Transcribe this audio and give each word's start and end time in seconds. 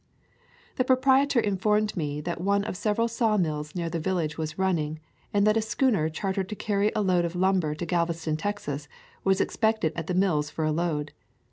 The 0.77 0.83
proprietor 0.83 1.39
informed 1.39 1.95
me 1.95 2.21
that 2.21 2.41
one 2.41 2.63
of 2.63 2.75
sev 2.75 2.97
eral 2.97 3.07
sawmills 3.07 3.75
near 3.75 3.87
the 3.87 3.99
village 3.99 4.35
was 4.35 4.57
running, 4.57 4.97
and 5.31 5.45
that 5.45 5.57
a 5.57 5.61
schooner 5.61 6.09
chartered 6.09 6.49
to 6.49 6.55
carry 6.55 6.91
a 6.95 7.03
load 7.03 7.23
of 7.23 7.35
lumber 7.35 7.75
to 7.75 7.85
Galveston, 7.85 8.35
Texas, 8.35 8.87
was 9.23 9.39
expected 9.39 9.93
at 9.95 10.07
the 10.07 10.15
mills 10.15 10.49
for 10.49 10.65
a 10.65 10.71
load. 10.71 11.13